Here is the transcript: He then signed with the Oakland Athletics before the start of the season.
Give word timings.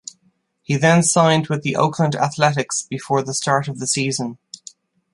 He 0.63 0.77
then 0.77 1.03
signed 1.03 1.47
with 1.47 1.61
the 1.61 1.75
Oakland 1.75 2.15
Athletics 2.15 2.81
before 2.81 3.21
the 3.21 3.35
start 3.35 3.67
of 3.67 3.77
the 3.77 3.85
season. 3.85 4.39